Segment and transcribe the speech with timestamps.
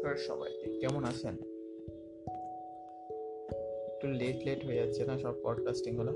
[0.00, 1.34] নমস্কার সবাইকে, কেমন আছেন?
[3.90, 6.12] একটু লেট লেট হয়ে যাচ্ছে না সব পডকাস্টিংগুলো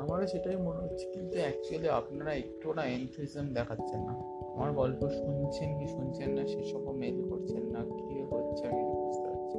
[0.00, 4.14] আমারও সেটাই মনে হচ্ছে, কিন্তু অ্যাকচুয়ালি আপনারা একটু না এনথুইজম দেখাচ্ছেন না।
[4.54, 9.58] আমার গল্প শুনছেন কি শুনছেন না সেসবও মেল করছেন না, কি হচ্ছে আমি বুঝতে পারছি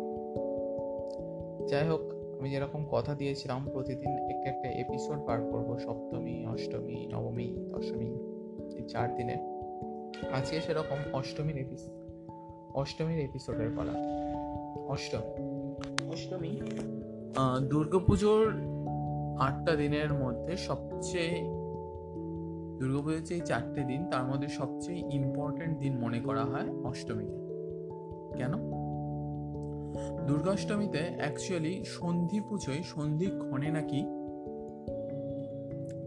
[1.70, 2.03] যাই হোক,
[2.38, 8.12] আমি যেরকম কথা দিয়েছিলাম, প্রতিদিন একটা একটা এপিসোড বার করব, সপ্তমী, অষ্টমী, নবমী, দশমী,
[8.77, 9.38] এই চার দিনে
[10.24, 11.92] আজকে সেরকম অষ্টমীর এপিসোড
[12.76, 13.92] অষ্টমীর এপিসোডের পালা
[14.88, 15.44] অষ্টমী।
[16.12, 16.62] অষ্টমী?
[17.70, 18.54] দুর্গাপুজোর
[19.40, 21.32] আটটা দিনের মধ্যে সবচেয়ে
[22.80, 27.38] দুর্গাপুজোর যে চারটে দিন তার মধ্যে সবচেয়ে ইম্পর্টেন্ট দিন মনে করা হয় অষ্টমীকে
[28.38, 28.54] কেন?
[30.27, 34.05] দুর্গাষ্টমীতে অ্যাকচুয়ালি সন্ধি পুজোয় সন্ধিক্ষণে নাকি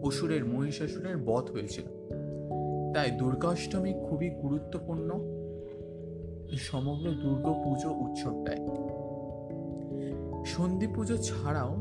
[0.07, 1.87] অসুরের মহিষাসুরের বধ হয়েছিল।
[2.99, 5.11] তাই দুর্গাষ্টমী খুবই গুরুত্বপূর্ণ।
[6.57, 8.61] সমগ্র দুর্গা পুজো উৎসবটায়
[10.45, 11.77] সন্ধি পুজো ছাড়াও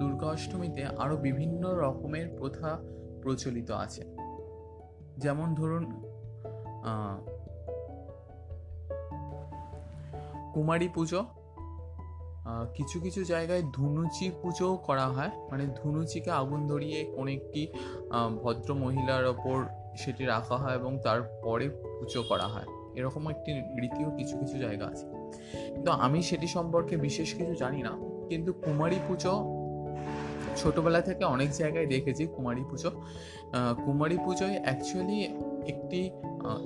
[0.00, 2.78] দুর্গা অষ্টমীতে আরও বিভিন্ন রকমের প্রথা
[3.22, 4.04] প্রচলিত আছে।
[5.18, 6.02] যেমন ধরুন
[10.54, 11.24] কুমারী পুজো
[12.74, 17.68] কিছু কিছু জায়গায় ধুনুচি পুজোও করা হয়। মানে ধুনুচিকে আগুন ধরিয়ে কোনো একটি
[18.42, 19.64] ভদ্র মহিলার ওপর
[19.96, 25.06] সেটি রাখা হয় এবং তারপরে পুজো করা হয়। এরকম একটি রীতিও কিছু কিছু জায়গা আছে।
[25.72, 27.92] কিন্তু আমি সেটি সম্পর্কে বিশেষ কিছু জানি না।
[28.28, 29.44] কিন্তু কুমারী পুজো,
[30.56, 32.90] ছোটবেলা থেকে অনেক জায়গায় দেখেছি কুমারী পুজো।
[33.84, 35.20] কুমারী পুজোয় অ্যাকচুয়ালি
[35.66, 36.10] একটি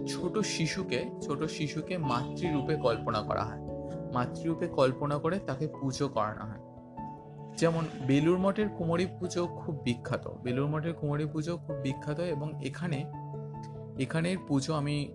[0.09, 3.80] ছোট শিশুকে ছোট শিশুকে মাতৃরূপে কল্পনা করা হয়।
[4.12, 6.70] মাতৃরূপে কল্পনা করে তাকে পুজো করানো হয়।
[7.56, 13.05] যেমন বেলুর মঠের কুমারী পুজো খুব বিখ্যাত। বেলুর মঠের কুমারী পুজো খুব বিখ্যাত এবং এখানে,
[13.98, 15.12] এখানের পুজো আমি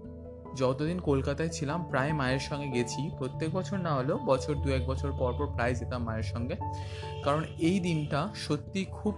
[0.55, 5.11] যতদিন কলকাতায় ছিলাম প্রায় মায়ের সঙ্গে গেছি। প্রত্যেক বছর না হলেও বছর দু এক বছর
[5.19, 6.55] পর পর প্রায় যেতাম মায়ের সঙ্গে।
[7.23, 9.15] কারণ এই দিনটা সত্যি খুব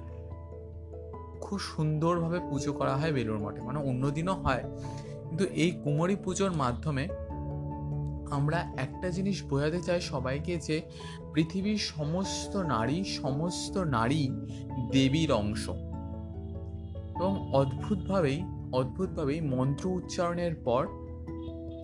[1.41, 4.63] খুব সুন্দরভাবে পুজো করা হয় বেলুর মঠে। মানে অন্য দিনও হয়।
[5.29, 7.07] কিন্তু এই কুমারী পুজোর মাধ্যমে
[8.31, 10.81] আমরা একটা জিনিস বোঝাতে চাই সবাইকে যে
[11.33, 14.29] পৃথিবীর সমস্ত নারী সমস্ত নারী
[14.91, 15.69] দেবীর অংশ।
[17.15, 18.43] এবং অদ্ভুতভাবেই
[18.73, 20.87] অদ্ভুতভাবেই মন্ত্র উচ্চারণের পর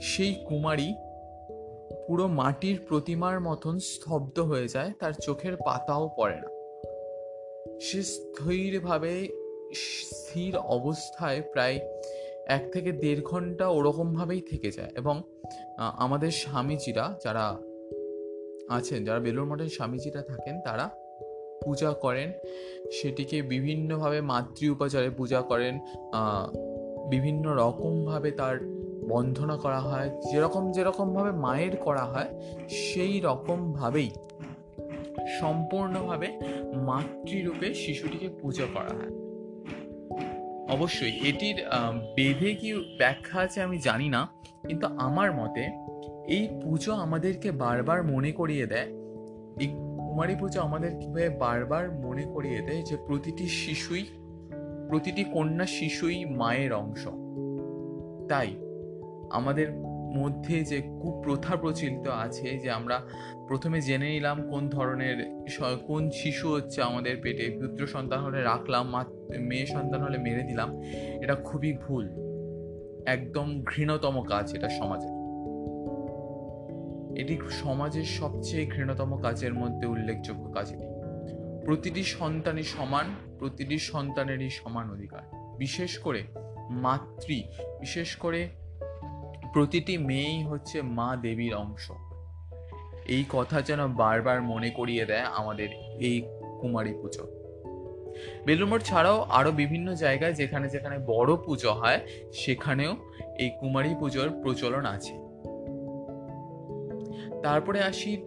[0.01, 0.93] সেই কুমারী
[2.07, 6.47] পুরো মাটির প্রতিমার মতন স্তব্ধ হয়ে যায়, তার চোখের পাতাও পড়ে না।
[7.79, 9.27] সে স্থিরভাবে,
[9.75, 11.79] স্থির অবস্থায় প্রায়
[12.47, 15.21] এক থেকে দেড় ঘণ্টা ওরকমভাবেই থেকে যায় এবং
[15.77, 17.57] আমাদের স্বামীজিরা যারা
[18.69, 20.89] আছেন, যারা বেলুর মঠের স্বামীজিরা থাকেন, তারা
[21.65, 22.31] পূজা করেন।
[22.91, 25.79] সেটিকে বিভিন্নভাবে মাতৃ উপাচারে পূজা করেন।
[27.09, 28.59] বিভিন্ন রকমভাবে তার
[29.07, 34.09] বন্ধনা করা হয়। যেরকম যেরকমভাবে মায়ের করা হয়, সেই রকমভাবেই
[35.39, 36.39] সম্পূর্ণভাবে
[36.75, 39.22] মাতৃরূপে শিশুটিকে পুজো করা হয়।
[40.75, 41.57] অবশ্যই, এটির
[42.15, 44.21] বেঁধে কি ব্যাখ্যা আছে আমি জানি না,
[44.67, 45.63] কিন্তু আমার মতে
[46.35, 48.89] এই পুজো আমাদেরকে বারবার মনে করিয়ে দেয়।
[49.63, 49.69] এই
[50.05, 54.05] কুমারী পুজো আমাদের কীভাবে বারবার মনে করিয়ে দেয় যে প্রতিটি শিশুই,
[54.89, 57.03] প্রতিটি কন্যা শিশুই মায়ের অংশ।
[58.31, 58.49] তাই
[59.37, 59.67] আমাদের
[60.13, 63.01] মধ্যে যে কুপ্রথা প্রচলিত আছে যে আমরা
[63.47, 65.45] প্রথমে জেনে নিলাম কোন ধরনের
[65.87, 68.93] কোন শিশু হচ্ছে আমাদের পেটে, পুত্র সন্তান হলে রাখলাম
[69.39, 70.81] মেয়ে সন্তান হলে মেরে দিলাম,
[71.23, 72.09] এটা খুবই ভুল।
[73.05, 75.23] একদম ঘৃণতম কাজ এটা সমাজের।
[77.17, 80.85] এটি সমাজের সবচেয়ে ঘৃণতম কাজের মধ্যে উল্লেখযোগ্য কাজ এটি।
[81.65, 83.05] প্রতিটি সন্তানই সমান,
[83.39, 85.21] প্রতিটি সন্তানেরই সমান অধিকার।
[85.57, 86.23] বিশেষ করে
[86.69, 87.43] মাতৃ,
[87.79, 88.49] বিশেষ করে
[89.53, 91.91] প্রতিটি মেয়েই হচ্ছে মা দেবীর অংশ।
[93.05, 95.69] এই কথা যেন বারবার মনে করিয়ে দেয় আমাদের
[95.99, 96.21] এই
[96.61, 97.23] কুমারী পুজো।
[98.45, 101.99] বেলুমঠ ছাড়াও আরও বিভিন্ন জায়গায় যেখানে যেখানে বড় পুজো হয়,
[102.33, 102.95] সেখানেও
[103.39, 105.13] এই কুমারী পুজোর প্রচলন আছে।
[107.41, 108.17] তারপরে আসি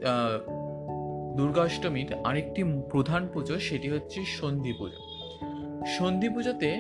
[1.37, 5.01] দুর্গাষ্টমীর আরেকটি প্রধান পুজো, সেটি হচ্ছে সন্ধি পুজো।
[5.87, 6.71] সন্ধি পুজোতে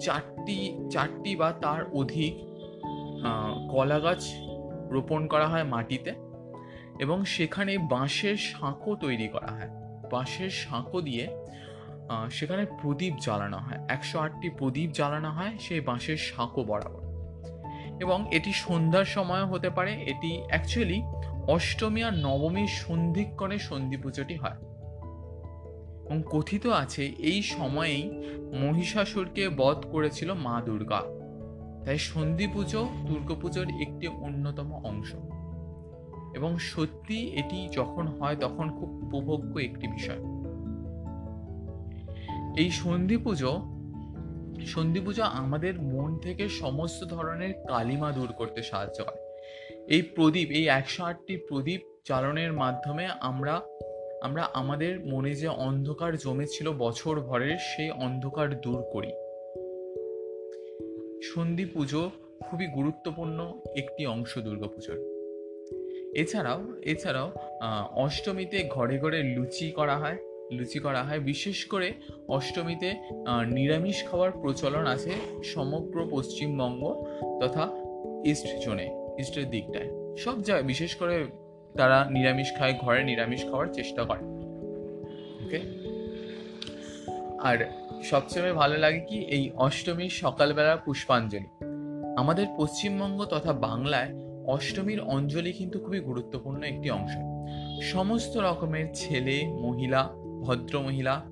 [0.00, 2.55] চারটি চারটি বা তার অধিক
[3.70, 4.24] কলা গাছ
[4.90, 6.14] রোপণ করা হয় মাটিতে
[6.98, 9.68] এবং সেখানে বাঁশের সাঁকো তৈরি করা হয়।
[10.10, 11.28] বাঁশের সাঁকো দিয়ে
[12.30, 17.06] সেখানে প্রদীপ জ্বালানো হয়। একশো আটটি প্রদীপ জ্বালানো হয় সেই বাঁশের সাঁকো বরাবর।
[18.00, 21.02] এবং এটি সন্ধ্যার সময় হতে পারে। এটি অ্যাকচুয়ালি
[21.48, 24.56] অষ্টমী আর নবমীর সন্ধিক্ষণে সন্ধি পুজোটি হয়।
[26.06, 28.10] এবং কথিত আছে, এই সময়েই
[28.52, 31.02] মহিষাসুরকে বধ করেছিল মা দুর্গা।
[31.86, 35.14] তাই সন্ধি পুজো দুর্গাপুজোর একটি অন্যতম অংশ।
[36.34, 40.18] এবং সত্যি এটি যখন হয় তখন খুব উপভোগ্য একটি বিষয়।
[42.56, 43.52] এই সন্ধি পুজো
[44.66, 49.38] সন্ধি পুজো আমাদের মন থেকে সমস্ত ধরনের কালিমা দূর করতে সাহায্য করে।
[49.88, 53.60] এই প্রদীপ, এই একশো আটটি প্রদীপ জ্বালনের মাধ্যমে আমরা
[54.22, 59.12] আমরা আমাদের মনে যে অন্ধকার জমেছিল বছর ভরের সেই অন্ধকার দূর করি।
[61.26, 62.02] সন্ধি পুজো
[62.46, 63.38] খুবই গুরুত্বপূর্ণ
[63.76, 64.98] একটি অংশ দুর্গাপুজোর
[66.22, 66.60] এছাড়াও
[66.92, 67.28] এছাড়াও
[68.04, 70.18] অষ্টমীতে ঘরে ঘরে লুচি করা হয়,
[70.56, 71.88] লুচি করা হয়। বিশেষ করে
[72.36, 72.90] অষ্টমীতে
[73.58, 75.12] নিরামিষ খাওয়ার প্রচলন আছে
[75.44, 76.82] সমগ্র পশ্চিমবঙ্গ
[77.40, 77.64] তথা
[78.24, 78.86] ইস্ট জোনে,
[79.18, 81.16] ইস্টের দিকটায়। সব জায়গায় বিশেষ করে
[81.78, 84.22] তারা নিরামিষ খায়, ঘরে নিরামিষ খাওয়ার চেষ্টা করে।
[85.44, 85.60] ওকে
[87.48, 87.58] আর
[88.02, 91.66] সবচেয়ে ভালো লাগে কি এই অষ্টমীর সকালবেলা পুষ্পাঞ্জলি।
[92.16, 94.14] আমাদের পশ্চিমবঙ্গ তথা বাংলায়
[94.46, 97.10] অষ্টমীর অঞ্জলি কিন্তু খুবই গুরুত্বপূর্ণ একটি অংশ।
[97.82, 100.08] সমস্ত রকমের ছেলে, মহিলা,
[100.42, 101.24] ভদ্র মহিলা,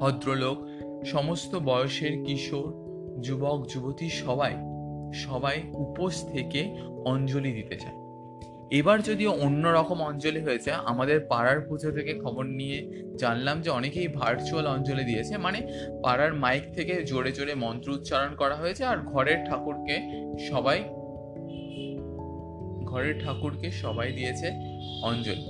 [0.00, 0.58] ভদ্রলোক,
[1.04, 2.86] সমস্ত বয়সের কিশোর,
[3.20, 4.54] যুবক, যুবতী সবাই
[5.14, 8.05] সবাই উপোস থেকে অঞ্জলি দিতে চায়।
[8.70, 14.08] এবার যদিও অন্য রকম অঞ্জলি হয়েছে, আমাদের পাড়ার পুজো থেকে খবর নিয়ে জানলাম যে অনেকেই
[14.08, 19.44] ভার্চুয়াল অঞ্জলি দিয়েছে মানে পাড়ার মাইক থেকে জোরে জোরে মন্ত্র উচ্চারণ করা হয়েছে আর ঘরের
[19.44, 20.82] ঠাকুরকে সবাই,
[22.84, 24.50] ঘরের ঠাকুরকে সবাই দিয়েছে
[25.02, 25.46] অঞ্জলি।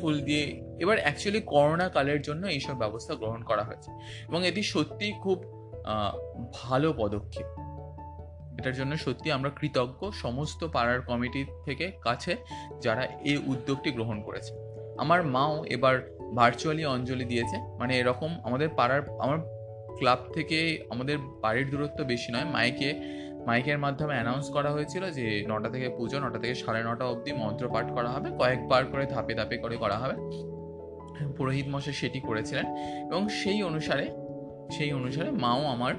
[0.00, 3.90] ফুল দিয়ে, এবার অ্যাকচুয়ালি করোনা কালের জন্য এইসব ব্যবস্থা গ্রহণ করা হয়েছে।
[4.28, 5.44] এবং এটি সত্যি খুব
[6.52, 7.63] ভালো পদক্ষেপ।
[8.58, 12.36] এটার জন্য সত্যি আমরা কৃতজ্ঞ সমস্ত পাড়ার কমিটির থেকে কাছে
[12.82, 14.52] যারা এই উদ্যোগটি গ্রহণ করেছে।
[14.98, 19.38] আমার মাও এবার ভার্চুয়ালি অঞ্জলি দিয়েছে। মানে এরকম আমাদের পাড়ার, আমার
[19.98, 22.94] ক্লাব থেকে আমাদের বাড়ির দূরত্ব বেশি নয়। মাইকে,
[23.46, 27.68] মাইকের মাধ্যমে অ্যানাউন্স করা হয়েছিল যে নটা থেকে পুজো, নটা থেকে সাড়ে নটা অবধি মন্ত্র
[27.68, 30.14] পাঠ করা হবে। কয়েকবার করে ধাপে ধাপে করে করা হবে।
[31.36, 32.66] পুরোহিত মশাই সেটি করেছিলেন
[33.12, 34.10] এবং সেই অনুসারে
[34.70, 35.94] সেই অনুসারে মাও আমার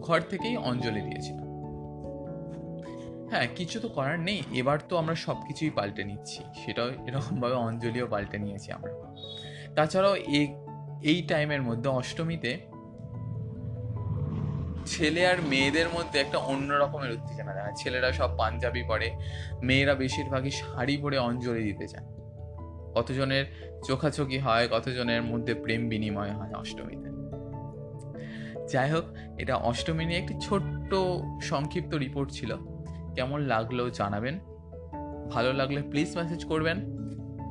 [0.00, 1.47] ঘর থেকেই অঞ্জলি দিয়েছিল।
[3.30, 8.06] হ্যাঁ কিছু তো করার নেই। এবার তো আমরা সব কিছুই পাল্টে নিচ্ছি। সেটাও এরকমভাবে অঞ্জলিও
[8.06, 8.92] পাল্টে নিয়েছি আমরা।
[9.74, 10.16] তাছাড়াও
[11.02, 12.58] এই টাইমের মধ্যে অষ্টমীতে
[14.86, 19.10] ছেলে আর মেয়েদের মধ্যে একটা অন্য রকমের উত্তেজনা দেখা ছেলেরা সব পাঞ্জাবি পরে,
[19.62, 22.06] মেয়েরা বেশিরভাগই শাড়ি পরে অঞ্জলি দিতে চায়।
[22.94, 23.44] কতজনের
[23.84, 27.08] চোখাচোখি হয়, কতজনের মধ্যে প্রেম বিনিময় হয় অষ্টমীতে।
[28.66, 29.04] যাই হোক,
[29.38, 30.94] এটা অষ্টমী নিয়ে একটি ছোট্ট
[31.42, 32.56] সংক্ষিপ্ত রিপোর্ট ছিল।
[33.14, 34.38] কেমন লাগল জানাবেন।
[35.30, 36.76] ভালো লাগলে প্লিজ মেসেজ করবেন।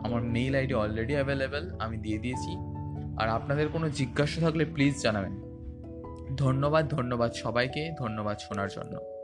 [0.05, 2.57] আমার মেইল আইডি অলরেডি অ্যাভেলেবেল আমি দিয়ে দিয়েছি।
[3.21, 5.41] আর আপনাদের কোনো জিজ্ঞাসা থাকলে প্লিজ জানাবেন।
[6.37, 9.16] ধন্যবাদ ধন্যবাদ সবাইকে, ধন্যবাদ শোনার জন্য।